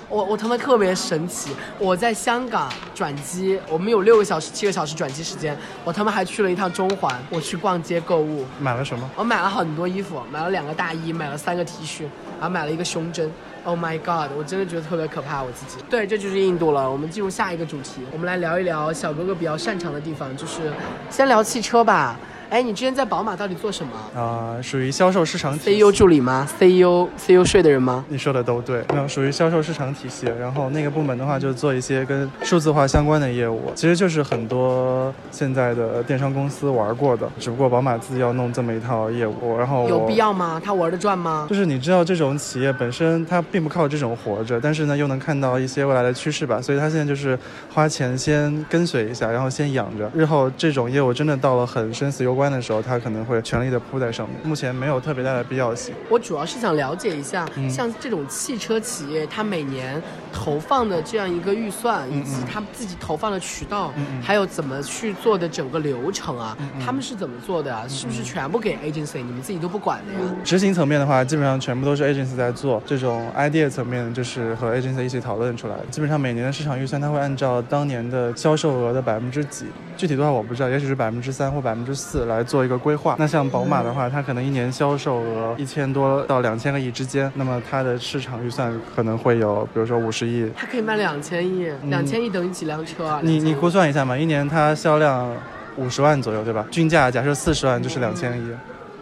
[0.08, 9.10] 我我他妈特别神奇，我在香港转机，我们有六个小时、七个小时转机时间，我他妈还去了一趟中环，我去逛街购物，买了什么？
[9.16, 12.02] 我买了很多衣服，买了两个大衣，买了三个 T 恤，
[12.38, 13.28] 然后买了一个胸针。
[13.66, 14.30] Oh my god！
[14.38, 15.84] 我真的觉得特别可怕，我自己。
[15.90, 16.88] 对，这就是印度了。
[16.88, 20.72] 我们进入下一个主题，我们来聊一聊小哥哥比较擅长的地方，就是
[21.10, 22.16] 先聊汽车吧。
[22.48, 25.70] 哎，你之前在宝马到底做什么啊、属于销售市场体系。
[25.70, 28.04] ？CEO 助理吗？CEO CEO 税的人吗？
[28.08, 30.26] 你说的都对，那属于销售市场体系。
[30.38, 40.60] 然后那个部门的话，就做一些跟数字化相关的业务，其实就是很多现在的电商公司玩过的，只不过宝马自己要弄这么一套业务，然后有必要吗？
[40.64, 41.46] 他玩得转吗？
[41.50, 47.36] 就是你知道这种企业本身它并不靠这种活着，但是呢又能看到一些未来的趋势吧，所以它现在就是
[47.74, 54.38] 花钱先跟随一下，然后先养着，日后这种业务真的到了很生死攸关的时候，他可能会全力的扑在上面。
[54.44, 55.94] 目前没有特别大的必要性。
[56.08, 60.00] 我主要是想了解一下，嗯像这种汽车企业，它每年
[60.32, 67.84] 投放的这样一个预算，以及他们自己投放的渠道，还有怎么去做的整个流程啊，他们是怎么做的啊？
[67.88, 70.18] 是不是全部给 agency，你们自己都不管的呀？
[70.44, 72.82] 执行层面的话，基本上全部都是 agency 在做。
[72.84, 75.84] 这种 idea 层面就是和 agency 一起讨论出来的。
[75.90, 79.64] 基本上每年的市场预算，它会按照当年的销售额的百分之几，
[79.96, 83.16] 具体多少我不知道，也许是百分之三或百分之四来做一个规划。
[83.18, 90.50] 那像宝马的话，它可能一年销售额一千多到两千个亿之间，那么它的市场预算可能会有，比如说五十亿。
[90.54, 93.20] 它可以卖两千亿，两千亿等于几辆车啊？
[93.22, 95.28] 你你估算一下嘛，一年它销量
[95.76, 96.66] 五十万左右，对吧？
[96.70, 98.50] 均价假设四十万就是两千亿。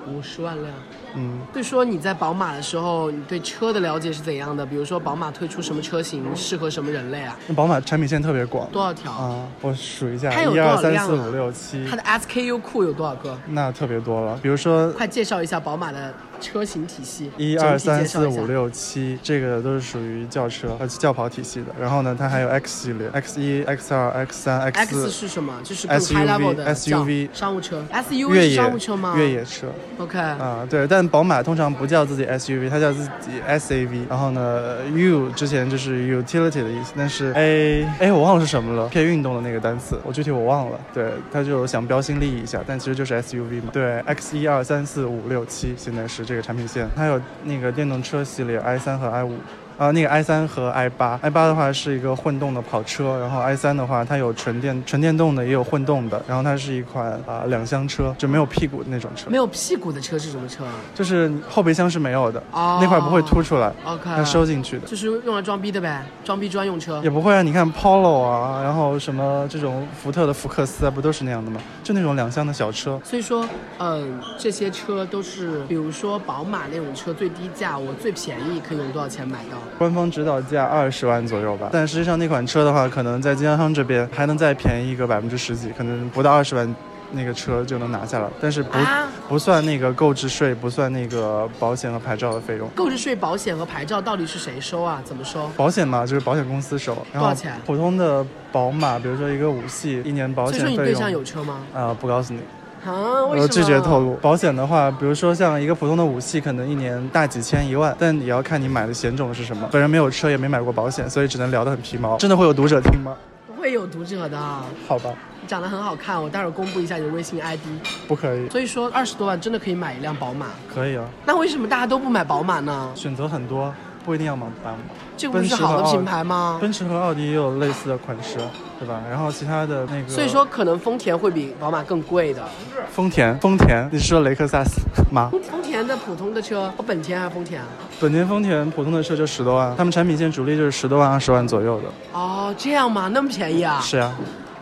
[0.06, 0.74] 五十万辆，
[1.16, 4.64] 嗯，所以说你在宝马的时候，你对车的了解是怎样的？
[4.64, 7.36] 比如说宝马推出什么车型适合什么人类啊？
[7.46, 9.12] 那宝马产品线特别广多少条？
[9.12, 13.36] 啊，我数一下，它有多少一二三辆啊四五六七它，的 SKU 库有多少个？
[13.46, 14.38] 那特别多了。
[14.42, 17.30] 比如说快介绍一下宝马的车型体系。
[17.36, 18.44] 一二三四五。
[18.44, 21.66] 六七，这个都是属于轿车，呃，轿跑体系的。
[21.80, 25.54] 然后呢，它还有 X 系列，X 一、X 二、X 三、X 四是什么？
[25.64, 27.82] 就是 SUV high level 的 SUV 叫商务车。
[27.90, 29.14] SUV 越是野商务车吗？
[29.16, 29.66] 越野车
[29.98, 30.86] OK，、啊，对。
[30.86, 34.02] 但宝马通常不叫自己 SUV，它叫自己 SAV。
[34.10, 40.78] 然后呢，U 之前就是 utility 的意思，但是 A 哎我忘了是什么了，偏运动的那个单词，我具体我忘了。
[40.92, 43.70] 对，它就想标新立异一下，但其实就是 SUV 嘛。
[43.72, 49.36] 对，X 一二三四五六七现在是这个产品线，它有那个电动车系列 i 三和 i 五。
[49.76, 64.86] 啊，那个 i 三和 i 八，i 八的话是一个混动的跑车，然后 i 三的话它有纯电纯电动的，也有混动的，然后它是一款啊、两厢车，就没有屁股的那种车没，有屁股的车是什么车啊就是后备箱是没有的，哦那块不会凸出来，？OK，它收进去的。
[64.86, 67.10] 就是用来装逼的呗，装逼专用车也。
[67.10, 71.60] 不会啊，你看 Polo 啊，然后什么这种福特的福克斯啊，不都是那样的吗？
[71.82, 73.00] 就那种两厢的小车。
[73.04, 79.58] 所以说，嗯，这些车都是，比如说宝马那种车最低价，我最便宜可以用多少钱买到？
[79.78, 86.74] 官方指导价二十万左右吧，但实际上那款车的话，可能在经销商这边还能再便宜个百分之十几，可能不到二十万，
[87.12, 88.30] 那个车就能拿下了。
[88.40, 92.68] 但是不、啊不算那个购置税，不算那个保险和牌照的费用。
[92.74, 95.00] 购置税、保险和牌照到底是谁收啊？
[95.02, 95.48] 怎么收？
[95.56, 96.92] 保险嘛，就是保险公司收。
[97.10, 101.20] 然后多少钱普通的宝马，比如说一个五系，一年保所以说你对象用。
[101.20, 101.60] 有车吗？
[101.74, 102.40] 啊、不告诉你，
[102.84, 103.42] 啊，为什么？
[103.42, 104.00] 我拒绝透。
[104.00, 104.14] 露。
[104.16, 109.68] 保险的话，比如说像一个普通的五系，可能一年大几千一万，但也要看你买的险种是什么。
[109.72, 112.16] 本人没有车，也没买过保险，所以只能聊得很皮毛。
[112.18, 113.16] 真的会有读者听吗？
[113.46, 114.38] 不会有读者的，
[114.86, 117.60] 好吧，你长得很好看，我待会儿公布一下你的微信 ID。
[118.06, 122.90] 不可以，所以说二十多万真的可以买一辆宝马，可以啊，那为什么大家都不买宝马呢？
[122.94, 123.72] 选择很多，
[124.04, 124.78] 不一定要买宝马。
[125.16, 126.58] 这个不是好的品牌吗？
[126.60, 128.36] 奔驰和奥迪也有类似的款式，
[128.78, 129.00] 对吧？
[129.08, 132.42] 然后其他的那个，所以说可能丰田会比宝马更贵的。
[132.90, 134.80] 丰田，丰田，你是说雷克萨斯
[135.12, 135.30] 吗？
[135.50, 137.66] 丰田的普通的车，哦本田还是丰田啊？
[138.00, 141.88] 本田、丰田普通的车就十多万，他们产品线主力就是十多万、二十万左右的。
[142.12, 143.08] 哦，这样吗？
[143.08, 143.80] 那么便宜啊？
[143.80, 144.12] 是呀、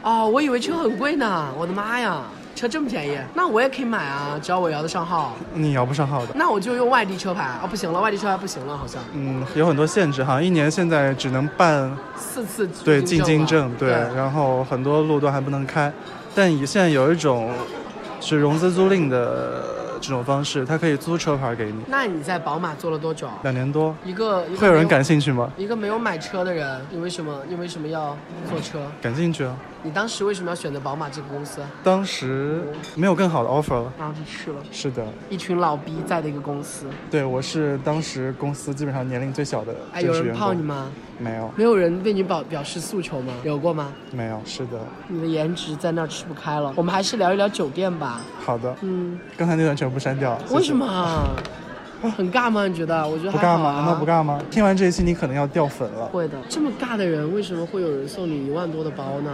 [0.03, 1.49] 哦，我以为车很贵呢。
[1.59, 2.23] 我的妈呀，
[2.63, 5.35] 车这么便宜，那我也可以买啊，只要我摇得上号。
[5.53, 6.33] 你摇不上号的。
[6.37, 15.93] 那我就用外地车牌哦，不行了，外地车牌不行了，好像嗯，有很多限制，好像一年现在只能办四次对进京证，对，对，然后很多路段还不能开。
[16.37, 17.51] 但以现在有一种
[18.21, 19.65] 是融资租赁的
[20.03, 23.29] 这种方式，他可以租车牌给你，那你在宝马做了多久？
[23.45, 23.95] 两年多。
[24.05, 25.51] 一个会有人感兴趣吗？
[25.57, 28.17] 一个没有买车的人，你为什么你为什么要
[28.51, 28.81] 坐车？
[29.01, 29.57] 感兴趣啊！
[29.85, 31.61] 你当时为什么要选择宝马这个公司？
[31.85, 32.63] 当时
[32.97, 33.93] 没有更好的 offer 了。
[33.97, 36.87] 然后就去了，是的，一群老逼在的一个公司。
[37.09, 40.33] 对我是当时公司基本上年龄最小的哎，有人。
[40.35, 40.91] 泡你吗？
[41.19, 43.33] 没有，没有人为你表表示诉求吗？
[43.45, 43.93] 有过吗？
[44.11, 44.81] 没有，是的。
[45.07, 46.73] 你的颜值在那儿吃不开了。
[46.75, 48.21] 我们还是聊一聊酒店吧。
[48.45, 50.39] 好的，嗯，刚才那段全部删掉。
[50.51, 50.87] 为什么？
[50.87, 51.29] 啊？
[52.17, 52.67] 很尬吗？
[52.67, 53.07] 你觉得？
[53.07, 53.75] 我觉得不尬吗？
[53.77, 54.05] 难道不？
[54.05, 54.41] 尬吗？
[54.51, 56.07] 听完这一期，你可能要掉粉了。
[56.07, 56.37] 会的。
[56.49, 59.31] 这么尬的人，为什么会有人送你一万多的包呢？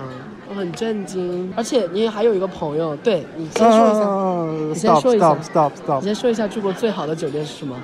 [0.50, 1.50] 我很震惊。
[1.56, 6.04] 而且你还有一个朋友，对你先说一下，嗯先说一下 stop stop 你 stop 你。
[6.04, 7.74] 先说一下住过最好的酒店是什么？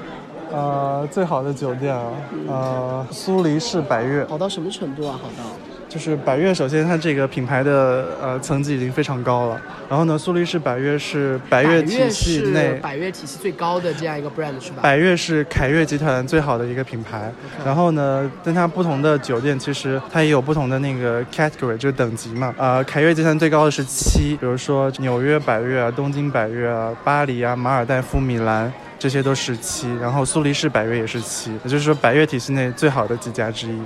[0.53, 2.13] 呃，最好的酒店啊，
[2.47, 5.19] 呃，苏黎世百悦，好到什么程度啊？
[5.21, 5.51] 好到
[5.95, 9.63] 就是百悦，首先它这个品牌的呃层级已经非常高了。
[9.89, 14.83] 然后呢，苏黎世百悦是百悦体系内，百悦体系最高的这样一个 brand 是吧？
[14.83, 17.31] 百悦是凯悦集团最好的一个品牌。
[17.65, 22.53] 然后呢，但它不同的酒店其实它也有不同的那个 category，就是等级嘛。
[22.59, 28.73] 呃，凯悦集团最高的是七，比如说纽约百悦啊、东京百悦啊、巴黎啊、马尔代夫、米兰。
[28.97, 33.79] 这些都是七，然后苏黎世百悦也是七，也就是说百悦体系内最好的几家之一。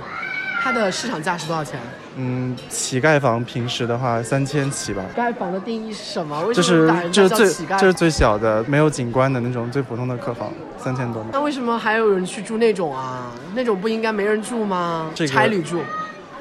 [0.61, 1.79] 它的市场价是多少钱？
[2.17, 6.39] 嗯，乞丐房平时的话三千起吧，乞丐房的定义是什么？
[6.45, 7.47] 为什就是么打人就是最？
[7.77, 11.25] 就是最小的没有景观的那种最普通的客房，三千多。
[11.31, 13.31] 那为什么还有人去住那种啊？
[13.55, 15.09] 那种不应该没人住吗？
[15.15, 15.81] 这个差旅住。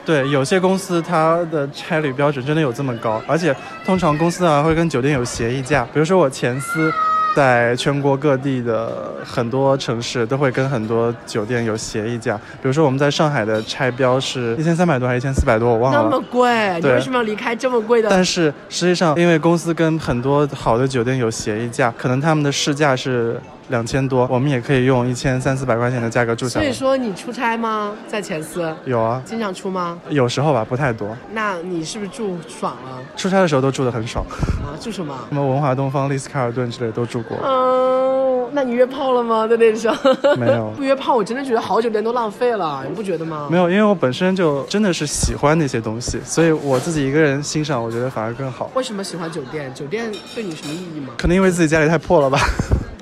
[0.04, 3.54] 对，有些公司它的差旅标准真的有这么高，而且
[3.84, 6.92] 通常公司啊会跟酒店有协议价，比如说我前司。
[7.38, 16.24] 在全国各地的很多城市都会跟很多酒店有协议价，比如说我们在上海的拆标是一千三百多还是一千四百多，我忘了那么。
[16.32, 18.10] 贵，你为什么要离开这么贵的？
[18.10, 27.94] 但是实际上，因为公司跟很多好的酒店有协议价，可能他们的市价是两千多我们也可以用一千三四百块钱的价格住下所以说你出差吗？
[28.06, 28.74] 在前司？
[28.84, 29.22] 有啊。
[29.24, 29.98] 经常出吗？
[30.08, 31.16] 有时候吧不太多。
[31.32, 32.98] 那你是不是住爽了？
[33.16, 35.14] 出差的时候都住的很爽啊住什么？
[35.28, 37.36] 什么文华东方丽思卡尔顿之类都住过。
[37.44, 38.18] 嗯
[38.50, 39.46] 那你约炮了吗？
[39.46, 39.78] 在那里
[40.38, 43.46] 没有 不约炮我真的觉得好酒店都浪费了你不觉得吗？
[43.50, 48.70] 没有因为我本身就真的是喜欢那些东西所以我自己一个人欣赏我觉得反而更好。
[48.74, 49.72] 为什么喜欢酒店？
[49.74, 51.12] 酒店对你什么意义吗？
[51.18, 52.38] 可能因为自己家里太破了吧。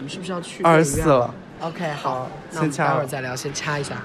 [0.09, 0.63] 是不是要去？
[0.63, 1.35] 二十四了。
[1.61, 3.97] OK，好，那我们待会儿再聊，先掐一下。